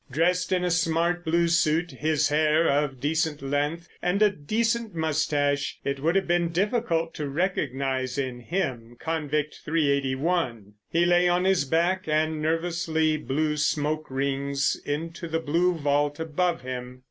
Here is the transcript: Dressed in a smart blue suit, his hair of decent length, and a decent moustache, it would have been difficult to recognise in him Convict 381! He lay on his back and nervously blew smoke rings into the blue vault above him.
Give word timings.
Dressed 0.09 0.51
in 0.51 0.63
a 0.63 0.71
smart 0.71 1.23
blue 1.23 1.47
suit, 1.47 1.91
his 1.91 2.29
hair 2.29 2.67
of 2.67 2.99
decent 2.99 3.39
length, 3.43 3.87
and 4.01 4.19
a 4.23 4.31
decent 4.31 4.95
moustache, 4.95 5.77
it 5.83 5.99
would 5.99 6.15
have 6.15 6.25
been 6.27 6.49
difficult 6.49 7.13
to 7.13 7.29
recognise 7.29 8.17
in 8.17 8.39
him 8.39 8.97
Convict 8.99 9.59
381! 9.63 10.73
He 10.89 11.05
lay 11.05 11.27
on 11.29 11.45
his 11.45 11.65
back 11.65 12.07
and 12.07 12.41
nervously 12.41 13.15
blew 13.15 13.57
smoke 13.57 14.09
rings 14.09 14.75
into 14.87 15.27
the 15.27 15.39
blue 15.39 15.75
vault 15.75 16.19
above 16.19 16.61
him. 16.61 16.99